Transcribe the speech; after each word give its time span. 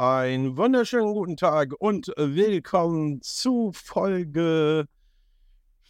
Einen 0.00 0.56
wunderschönen 0.56 1.12
guten 1.12 1.36
Tag 1.36 1.74
und 1.78 2.06
willkommen 2.16 3.20
zu 3.20 3.70
Folge 3.74 4.86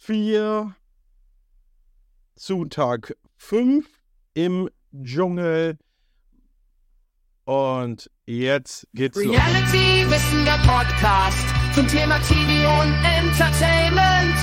4 0.01 0.75
zu 2.35 2.65
Tag 2.65 3.15
5 3.37 3.87
im 4.33 4.69
Dschungel. 5.01 5.77
Und 7.45 8.11
jetzt 8.25 8.85
geht's 8.93 9.15
los. 9.15 9.33
Reality 9.33 10.05
Wissen 10.11 10.45
Podcast 10.67 11.47
zum 11.73 11.87
Thema 11.87 12.19
TV 12.19 12.81
und 12.81 12.93
Entertainment. 13.05 14.35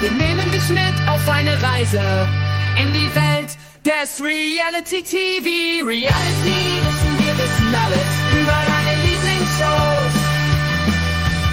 Wir 0.00 0.10
nehmen 0.10 0.50
dich 0.50 0.68
mit 0.68 1.08
auf 1.08 1.28
eine 1.28 1.62
Reise 1.62 2.02
in 2.76 2.92
die 2.92 3.14
Welt 3.14 3.56
des 3.84 4.20
Reality 4.20 5.00
TV. 5.04 5.86
Reality 5.86 6.82
Wissen, 6.82 7.18
wir 7.24 7.38
wissen 7.38 7.72
alles 7.72 8.15
Lieblingsshows. 9.56 10.14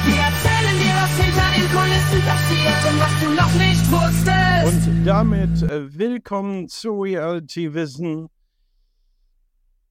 Wir 0.05 0.19
erzählen 0.19 0.77
dir, 0.79 0.93
was 0.95 1.13
hinter 1.17 1.47
den 1.55 1.67
Kulissen 1.71 2.21
passiert 2.27 2.81
und 2.91 2.99
was 2.99 3.13
du 3.21 3.29
noch 3.33 3.53
nicht 3.55 3.83
wusstest. 3.91 4.87
Und 4.87 5.05
damit 5.05 5.61
äh, 5.63 5.97
willkommen 5.97 6.67
zu 6.67 7.01
Reality 7.01 7.73
Wissen. 7.73 8.29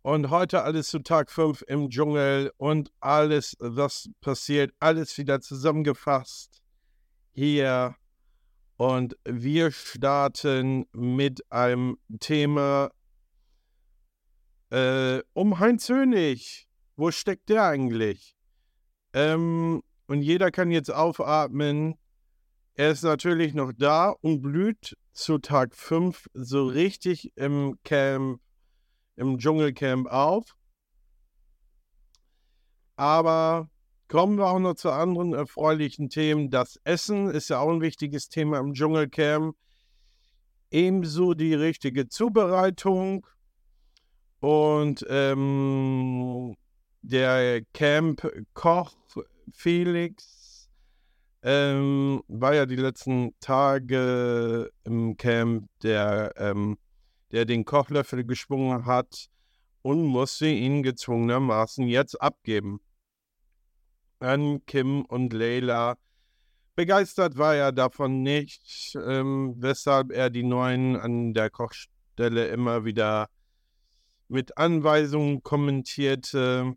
Und 0.02 0.30
heute 0.30 0.62
alles 0.64 0.88
zu 0.88 0.98
Tag 0.98 1.30
5 1.30 1.62
im 1.68 1.88
Dschungel 1.88 2.52
und 2.56 2.90
alles, 3.00 3.56
was 3.60 4.10
passiert, 4.20 4.74
alles 4.80 5.16
wieder 5.16 5.40
zusammengefasst 5.40 6.60
hier. 7.32 7.94
Und 8.76 9.16
wir 9.24 9.70
starten 9.70 10.86
mit 10.92 11.50
einem 11.52 11.98
Thema 12.18 12.90
äh, 14.70 15.22
um 15.34 15.60
Heinz 15.60 15.88
Hönig. 15.88 16.68
Wo 16.96 17.10
steckt 17.10 17.48
der 17.48 17.64
eigentlich? 17.64 18.36
Ähm, 19.12 19.82
und 20.06 20.22
jeder 20.22 20.50
kann 20.50 20.70
jetzt 20.70 20.90
aufatmen. 20.90 21.96
Er 22.74 22.90
ist 22.90 23.02
natürlich 23.02 23.54
noch 23.54 23.72
da 23.76 24.10
und 24.20 24.42
blüht 24.42 24.96
zu 25.12 25.38
Tag 25.38 25.74
5 25.74 26.28
so 26.34 26.66
richtig 26.66 27.32
im 27.36 27.78
Camp 27.84 28.40
im 29.16 29.38
Dschungelcamp 29.38 30.08
auf. 30.08 30.56
Aber 32.96 33.68
kommen 34.08 34.36
wir 34.36 34.46
auch 34.46 34.58
noch 34.58 34.74
zu 34.74 34.90
anderen 34.90 35.34
erfreulichen 35.34 36.08
Themen. 36.08 36.50
Das 36.50 36.78
Essen 36.84 37.28
ist 37.28 37.48
ja 37.48 37.58
auch 37.58 37.70
ein 37.70 37.80
wichtiges 37.80 38.28
Thema 38.28 38.58
im 38.58 38.74
Dschungelcamp. 38.74 39.56
Ebenso 40.70 41.34
die 41.34 41.54
richtige 41.54 42.08
Zubereitung 42.08 43.26
und 44.40 45.04
ähm, 45.08 46.56
der 47.02 47.62
Camp-Koch 47.72 48.92
Felix 49.52 50.70
ähm, 51.42 52.22
war 52.28 52.54
ja 52.54 52.66
die 52.66 52.76
letzten 52.76 53.34
Tage 53.40 54.70
im 54.84 55.16
Camp, 55.16 55.68
der 55.82 56.32
ähm, 56.36 56.78
der 57.32 57.46
den 57.46 57.64
Kochlöffel 57.64 58.24
geschwungen 58.24 58.86
hat 58.86 59.28
und 59.80 60.04
musste 60.04 60.46
ihn 60.46 60.82
gezwungenermaßen 60.82 61.88
jetzt 61.88 62.20
abgeben. 62.20 62.80
An 64.20 64.64
Kim 64.66 65.04
und 65.06 65.32
Leila. 65.32 65.96
Begeistert 66.76 67.36
war 67.36 67.56
er 67.56 67.72
davon 67.72 68.22
nicht, 68.22 68.96
ähm, 69.04 69.54
weshalb 69.58 70.12
er 70.12 70.30
die 70.30 70.44
Neuen 70.44 70.96
an 70.96 71.34
der 71.34 71.50
Kochstelle 71.50 72.46
immer 72.48 72.84
wieder 72.84 73.28
mit 74.28 74.56
Anweisungen 74.56 75.42
kommentierte. 75.42 76.76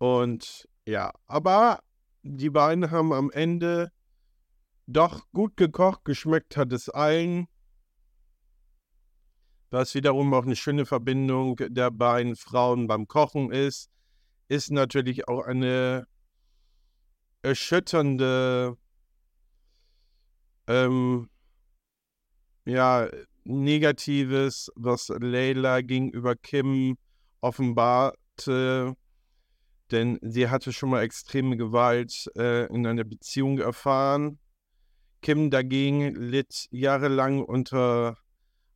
Und 0.00 0.66
ja, 0.86 1.12
aber 1.26 1.80
die 2.22 2.48
beiden 2.48 2.90
haben 2.90 3.12
am 3.12 3.30
Ende 3.30 3.92
doch 4.86 5.30
gut 5.32 5.58
gekocht, 5.58 6.06
geschmeckt 6.06 6.56
hat 6.56 6.72
es 6.72 6.88
allen. 6.88 7.48
Was 9.68 9.94
wiederum 9.94 10.32
auch 10.32 10.44
eine 10.44 10.56
schöne 10.56 10.86
Verbindung 10.86 11.56
der 11.68 11.90
beiden 11.90 12.34
Frauen 12.34 12.86
beim 12.86 13.08
Kochen 13.08 13.52
ist, 13.52 13.90
ist 14.48 14.70
natürlich 14.70 15.28
auch 15.28 15.42
eine 15.42 16.06
erschütternde, 17.42 18.78
ähm, 20.66 21.28
ja, 22.64 23.06
Negatives, 23.44 24.72
was 24.76 25.08
Leila 25.08 25.82
gegenüber 25.82 26.36
Kim 26.36 26.96
offenbarte, 27.42 28.96
denn 29.92 30.18
sie 30.22 30.48
hatte 30.48 30.72
schon 30.72 30.90
mal 30.90 31.02
extreme 31.02 31.56
Gewalt 31.56 32.30
äh, 32.36 32.66
in 32.66 32.86
einer 32.86 33.04
Beziehung 33.04 33.58
erfahren. 33.58 34.38
Kim 35.22 35.50
dagegen 35.50 36.14
litt 36.14 36.66
jahrelang 36.70 37.42
unter 37.42 38.16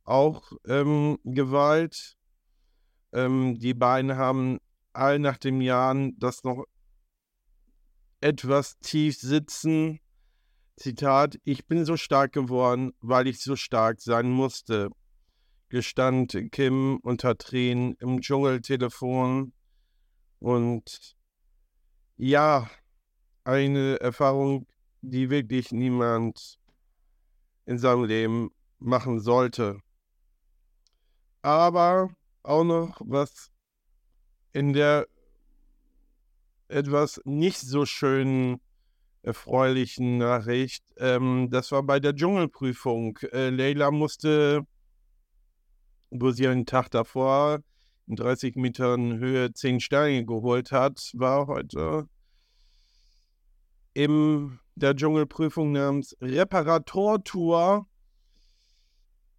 auch 0.03 0.51
ähm, 0.67 1.17
Gewalt. 1.23 2.15
Ähm, 3.13 3.57
die 3.59 3.73
beiden 3.73 4.15
haben 4.15 4.59
all 4.93 5.19
nach 5.19 5.37
dem 5.37 5.61
Jahren 5.61 6.17
das 6.19 6.43
noch 6.43 6.65
etwas 8.21 8.77
tief 8.79 9.17
sitzen. 9.17 9.99
Zitat, 10.77 11.37
ich 11.43 11.67
bin 11.67 11.85
so 11.85 11.97
stark 11.97 12.33
geworden, 12.33 12.91
weil 12.99 13.27
ich 13.27 13.39
so 13.39 13.55
stark 13.55 14.01
sein 14.01 14.29
musste, 14.29 14.89
gestand 15.69 16.37
Kim 16.51 16.99
unter 17.01 17.37
Tränen 17.37 17.95
im 17.99 18.21
Dschungeltelefon. 18.21 19.53
Und 20.39 21.15
ja, 22.17 22.69
eine 23.43 23.99
Erfahrung, 23.99 24.67
die 25.01 25.29
wirklich 25.29 25.71
niemand 25.71 26.59
in 27.65 27.77
seinem 27.77 28.05
Leben 28.05 28.51
machen 28.79 29.19
sollte 29.19 29.81
aber 31.45 32.09
auch 32.41 32.63
noch 32.63 32.99
was 33.05 33.51
in 34.51 34.73
der 34.73 35.07
etwas 36.67 37.21
nicht 37.23 37.59
so 37.59 37.85
schönen, 37.85 38.59
erfreulichen 39.21 40.17
Nachricht. 40.17 40.83
Ähm, 40.97 41.49
das 41.51 41.71
war 41.71 41.83
bei 41.83 41.99
der 41.99 42.15
Dschungelprüfung. 42.15 43.19
Äh, 43.31 43.49
Leila 43.51 43.91
musste, 43.91 44.65
wo 46.09 46.31
sie 46.31 46.47
einen 46.47 46.65
Tag 46.65 46.89
davor 46.89 47.59
30 48.07 48.55
Metern 48.55 49.19
Höhe 49.19 49.53
10 49.53 49.79
Sterne 49.79 50.25
geholt 50.25 50.71
hat, 50.71 51.11
war 51.13 51.47
heute 51.47 52.07
in 53.93 54.59
der 54.75 54.95
Dschungelprüfung 54.95 55.71
namens 55.71 56.15
Reparatortour 56.21 57.87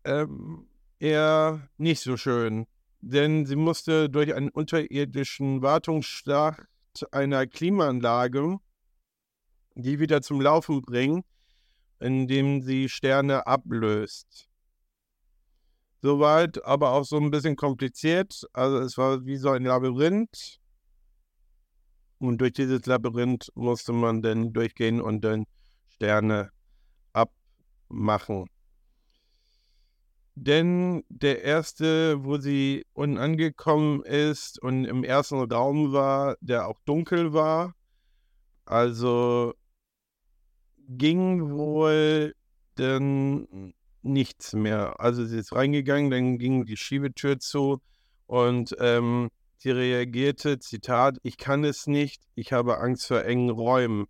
ähm, 0.04 0.66
eher 0.98 1.68
nicht 1.76 2.00
so 2.00 2.16
schön, 2.16 2.66
denn 3.00 3.44
sie 3.44 3.56
musste 3.56 4.08
durch 4.08 4.34
einen 4.34 4.48
unterirdischen 4.48 5.62
Wartungsstart 5.62 6.66
einer 7.12 7.46
Klimaanlage 7.46 8.58
die 9.76 10.00
wieder 10.00 10.22
zum 10.22 10.40
Laufen 10.40 10.80
bringen, 10.82 11.22
indem 12.00 12.62
sie 12.62 12.88
Sterne 12.88 13.46
ablöst. 13.46 14.45
Soweit, 16.02 16.64
aber 16.64 16.92
auch 16.92 17.04
so 17.04 17.16
ein 17.16 17.30
bisschen 17.30 17.56
kompliziert. 17.56 18.46
Also 18.52 18.78
es 18.78 18.96
war 18.98 19.24
wie 19.24 19.36
so 19.36 19.50
ein 19.50 19.64
Labyrinth. 19.64 20.60
Und 22.18 22.38
durch 22.40 22.52
dieses 22.52 22.86
Labyrinth 22.86 23.50
musste 23.54 23.92
man 23.92 24.22
dann 24.22 24.52
durchgehen 24.52 25.00
und 25.00 25.22
dann 25.22 25.46
Sterne 25.88 26.50
abmachen. 27.12 28.46
Denn 30.34 31.02
der 31.08 31.42
erste, 31.44 32.22
wo 32.22 32.36
sie 32.36 32.84
unten 32.92 33.16
angekommen 33.16 34.02
ist 34.02 34.62
und 34.62 34.84
im 34.84 35.02
ersten 35.02 35.50
Raum 35.50 35.92
war, 35.92 36.36
der 36.40 36.68
auch 36.68 36.78
dunkel 36.84 37.32
war, 37.32 37.74
also 38.66 39.54
ging 40.88 41.50
wohl 41.50 42.34
dann 42.74 43.72
nichts 44.06 44.54
mehr. 44.54 45.00
Also 45.00 45.24
sie 45.24 45.38
ist 45.38 45.54
reingegangen, 45.54 46.10
dann 46.10 46.38
ging 46.38 46.64
die 46.64 46.76
Schiebetür 46.76 47.38
zu 47.38 47.80
und 48.26 48.74
ähm, 48.80 49.30
sie 49.56 49.70
reagierte, 49.70 50.58
Zitat, 50.58 51.18
ich 51.22 51.38
kann 51.38 51.64
es 51.64 51.86
nicht, 51.86 52.22
ich 52.34 52.52
habe 52.52 52.78
Angst 52.78 53.06
vor 53.06 53.24
engen 53.24 53.50
Räumen, 53.50 54.06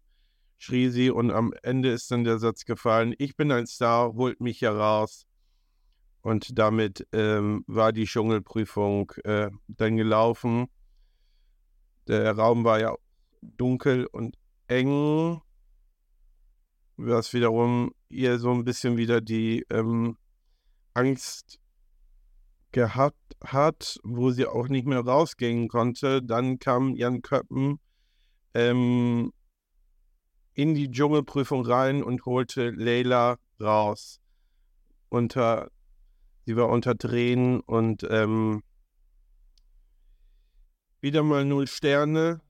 schrie 0.58 0.88
sie 0.88 1.10
und 1.10 1.30
am 1.30 1.52
Ende 1.62 1.90
ist 1.90 2.10
dann 2.10 2.24
der 2.24 2.38
Satz 2.38 2.64
gefallen, 2.64 3.14
ich 3.18 3.36
bin 3.36 3.52
ein 3.52 3.66
Star, 3.66 4.14
holt 4.14 4.40
mich 4.40 4.62
heraus. 4.62 5.26
Und 6.22 6.58
damit 6.58 7.06
ähm, 7.12 7.62
war 7.68 7.92
die 7.92 8.04
Dschungelprüfung 8.04 9.12
äh, 9.22 9.48
dann 9.68 9.96
gelaufen. 9.96 10.66
Der 12.08 12.32
Raum 12.32 12.64
war 12.64 12.80
ja 12.80 12.96
dunkel 13.40 14.06
und 14.06 14.36
eng, 14.66 15.40
was 16.96 17.32
wiederum 17.32 17.92
ihr 18.08 18.38
so 18.38 18.52
ein 18.52 18.64
bisschen 18.64 18.96
wieder 18.96 19.20
die 19.20 19.64
ähm, 19.70 20.16
Angst 20.94 21.58
gehabt 22.72 23.36
hat, 23.44 23.98
wo 24.02 24.30
sie 24.30 24.46
auch 24.46 24.68
nicht 24.68 24.86
mehr 24.86 25.00
rausgehen 25.00 25.68
konnte. 25.68 26.22
Dann 26.22 26.58
kam 26.58 26.94
Jan 26.94 27.22
Köppen 27.22 27.78
ähm, 28.54 29.32
in 30.54 30.74
die 30.74 30.90
Dschungelprüfung 30.90 31.66
rein 31.66 32.02
und 32.02 32.24
holte 32.24 32.70
Leila 32.70 33.36
raus. 33.60 34.20
Unter, 35.08 35.70
sie 36.44 36.56
war 36.56 36.68
unter 36.68 36.96
Tränen 36.96 37.60
und 37.60 38.06
ähm, 38.10 38.62
wieder 41.00 41.22
mal 41.22 41.44
null 41.44 41.66
Sterne 41.66 42.40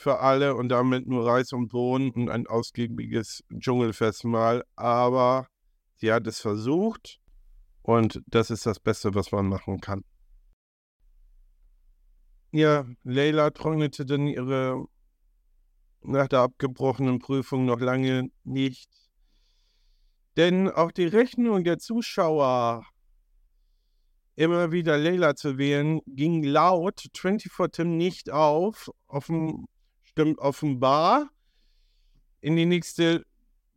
für 0.00 0.20
alle 0.20 0.54
und 0.56 0.68
damit 0.68 1.06
nur 1.06 1.26
Reis 1.26 1.52
und 1.52 1.68
Bohnen 1.68 2.10
und 2.10 2.28
ein 2.30 2.46
ausgiebiges 2.46 3.44
Dschungelfestmahl. 3.56 4.64
Aber 4.76 5.46
sie 5.96 6.12
hat 6.12 6.26
es 6.26 6.40
versucht 6.40 7.20
und 7.82 8.20
das 8.26 8.50
ist 8.50 8.66
das 8.66 8.80
Beste, 8.80 9.14
was 9.14 9.30
man 9.32 9.46
machen 9.46 9.80
kann. 9.80 10.04
Ja, 12.52 12.84
Leila 13.04 13.50
trocknete 13.50 14.04
dann 14.04 14.26
ihre 14.26 14.84
nach 16.02 16.28
der 16.28 16.40
abgebrochenen 16.40 17.18
Prüfung 17.18 17.66
noch 17.66 17.80
lange 17.80 18.30
nicht. 18.44 18.90
Denn 20.36 20.70
auch 20.70 20.92
die 20.92 21.06
Rechnung 21.06 21.64
der 21.64 21.78
Zuschauer, 21.78 22.86
immer 24.36 24.72
wieder 24.72 24.96
Leila 24.96 25.34
zu 25.34 25.58
wählen, 25.58 26.00
ging 26.06 26.42
laut 26.42 27.02
24 27.14 27.52
Tim 27.72 27.96
nicht 27.96 28.30
auf. 28.30 28.90
Offen, 29.06 29.66
stimmt 30.10 30.38
offenbar. 30.38 31.30
In 32.40 32.56
die 32.56 32.66
nächste 32.66 33.24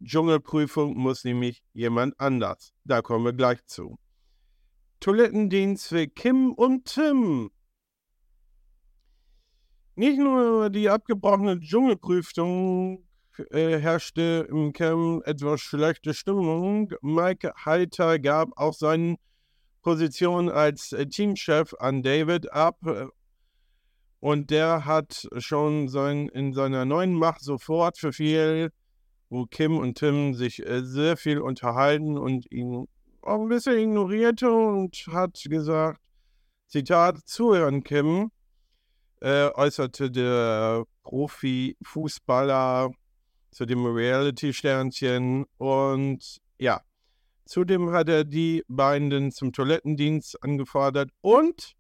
Dschungelprüfung 0.04 0.98
muss 0.98 1.24
nämlich 1.24 1.64
jemand 1.74 2.20
anders. 2.20 2.74
Da 2.84 3.02
kommen 3.02 3.26
wir 3.26 3.34
gleich 3.34 3.64
zu. 3.66 4.00
Toilettendienst 5.00 5.88
für 5.88 6.08
Kim 6.08 6.54
und 6.54 6.86
Tim. 6.86 7.52
Nicht 9.96 10.18
nur 10.18 10.70
die 10.72 10.90
abgebrochene 10.90 11.60
Dschungelprüfung 11.60 13.06
äh, 13.52 13.78
herrschte 13.78 14.48
im 14.50 14.74
Camp 14.74 15.26
etwas 15.28 15.62
schlechte 15.62 16.16
Stimmung. 16.16 16.94
Mike 17.02 17.54
Heiter 17.64 18.18
gab 18.18 18.50
auch 18.56 18.74
seine 18.74 19.18
Position 19.84 20.50
als 20.50 20.94
äh, 20.94 21.06
Teamchef 21.06 21.76
an 21.80 22.02
David 22.02 22.52
ab. 22.52 22.78
Und 24.24 24.52
der 24.52 24.86
hat 24.86 25.28
schon 25.40 25.90
sein, 25.90 26.30
in 26.30 26.54
seiner 26.54 26.86
neuen 26.86 27.14
Macht 27.14 27.42
sofort 27.42 27.98
verfiel, 27.98 28.72
wo 29.30 29.46
Kim 29.48 29.78
und 29.78 29.98
Tim 29.98 30.34
sich 30.34 30.66
äh, 30.66 30.82
sehr 30.86 31.18
viel 31.18 31.40
unterhalten 31.40 32.18
und 32.18 32.50
ihn 32.50 32.88
auch 33.22 33.42
ein 33.42 33.50
bisschen 33.50 33.78
ignorierte 33.78 34.50
und 34.50 34.96
hat 35.12 35.44
gesagt, 35.44 36.00
Zitat, 36.70 37.18
zuhören, 37.26 37.84
Kim 37.84 38.32
äh, 39.20 39.50
äußerte 39.56 40.10
der 40.10 40.86
Profifußballer 41.04 42.92
zu 43.52 43.66
dem 43.66 43.86
Reality-Sternchen. 43.86 45.48
Und 45.58 46.38
ja, 46.60 46.80
zudem 47.44 47.92
hat 47.92 48.08
er 48.08 48.24
die 48.24 48.64
beiden 48.70 49.34
zum 49.34 49.52
Toilettendienst 49.52 50.42
angefordert 50.42 51.10
und 51.20 51.76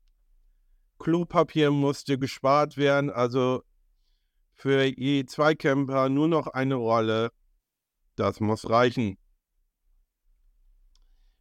Klopapier 1.03 1.69
musste 1.69 2.17
gespart 2.17 2.77
werden. 2.77 3.09
Also 3.09 3.63
für 4.53 4.85
je 4.85 5.25
zwei 5.25 5.53
Camper 5.53 6.07
nur 6.07 6.29
noch 6.29 6.47
eine 6.47 6.75
Rolle. 6.75 7.31
Das 8.15 8.39
muss 8.39 8.69
reichen. 8.69 9.17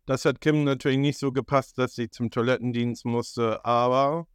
Das 0.05 0.25
hat 0.25 0.41
Kim 0.41 0.65
natürlich 0.65 0.99
nicht 0.99 1.19
so 1.19 1.31
gepasst, 1.31 1.79
dass 1.79 1.95
sie 1.95 2.11
zum 2.11 2.29
Toilettendienst 2.29 3.05
musste, 3.05 3.65
aber 3.65 4.27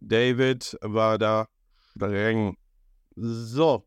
David 0.00 0.76
war 0.80 1.16
da 1.16 1.46
streng. 1.92 2.56
So. 3.14 3.86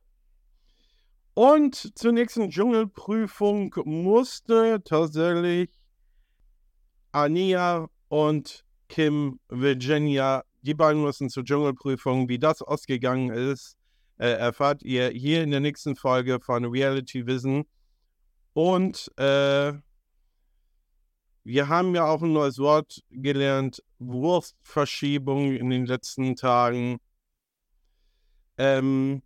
Und 1.33 1.97
zur 1.99 2.13
nächsten 2.13 2.49
Dschungelprüfung 2.49 3.73
musste 3.83 4.81
tatsächlich 4.85 5.69
Ania 7.11 7.89
und 8.07 8.63
Kim 8.91 9.39
Virginia, 9.47 10.43
die 10.63 10.73
beiden 10.73 11.01
mussten 11.01 11.29
zur 11.29 11.45
Dschungelprüfung. 11.45 12.27
Wie 12.27 12.37
das 12.37 12.61
ausgegangen 12.61 13.31
ist, 13.31 13.77
äh, 14.17 14.31
erfahrt 14.33 14.83
ihr 14.83 15.09
hier 15.11 15.43
in 15.43 15.51
der 15.51 15.61
nächsten 15.61 15.95
Folge 15.95 16.41
von 16.41 16.65
Reality 16.65 17.25
Vision. 17.25 17.65
Und 18.51 19.09
äh, 19.17 19.71
wir 21.45 21.69
haben 21.69 21.95
ja 21.95 22.05
auch 22.05 22.21
ein 22.21 22.33
neues 22.33 22.59
Wort 22.59 23.01
gelernt, 23.09 23.81
Wurstverschiebung 23.99 25.55
in 25.55 25.69
den 25.69 25.85
letzten 25.85 26.35
Tagen. 26.35 26.97
Ähm, 28.57 29.21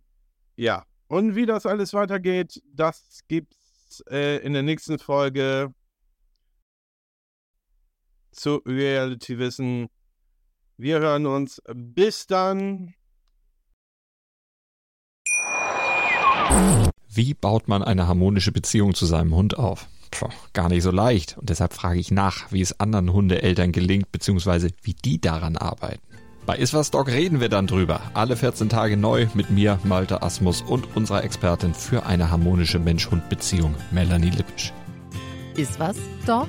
ja, 0.54 0.84
und 1.08 1.34
wie 1.34 1.44
das 1.44 1.66
alles 1.66 1.92
weitergeht, 1.92 2.62
das 2.72 3.18
gibt's 3.26 4.00
äh, 4.10 4.36
in 4.44 4.52
der 4.52 4.62
nächsten 4.62 5.00
Folge 5.00 5.74
zu 8.36 8.62
Reality 8.66 9.38
Wissen. 9.38 9.88
Wir 10.76 11.00
hören 11.00 11.26
uns. 11.26 11.62
Bis 11.74 12.26
dann. 12.26 12.94
Wie 17.08 17.34
baut 17.34 17.66
man 17.66 17.82
eine 17.82 18.06
harmonische 18.06 18.52
Beziehung 18.52 18.94
zu 18.94 19.06
seinem 19.06 19.34
Hund 19.34 19.58
auf? 19.58 19.88
Puh, 20.10 20.28
gar 20.52 20.68
nicht 20.68 20.82
so 20.82 20.90
leicht. 20.90 21.36
Und 21.38 21.48
deshalb 21.48 21.72
frage 21.72 21.98
ich 21.98 22.10
nach, 22.10 22.52
wie 22.52 22.60
es 22.60 22.78
anderen 22.78 23.12
Hundeeltern 23.12 23.72
gelingt, 23.72 24.12
beziehungsweise 24.12 24.70
wie 24.82 24.94
die 24.94 25.20
daran 25.20 25.56
arbeiten. 25.56 26.02
Bei 26.44 26.56
Iswas 26.56 26.92
Dog 26.92 27.08
reden 27.08 27.40
wir 27.40 27.48
dann 27.48 27.66
drüber. 27.66 28.00
Alle 28.14 28.36
14 28.36 28.68
Tage 28.68 28.96
neu 28.96 29.26
mit 29.34 29.50
mir, 29.50 29.80
Malte 29.82 30.22
Asmus 30.22 30.62
und 30.62 30.96
unserer 30.96 31.24
Expertin 31.24 31.74
für 31.74 32.06
eine 32.06 32.30
harmonische 32.30 32.78
Mensch-Hund-Beziehung, 32.78 33.74
Melanie 33.90 34.30
Lippisch. 34.30 34.72
Iswas 35.56 35.96
Dog 36.24 36.48